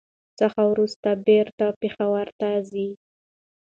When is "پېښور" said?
1.81-2.27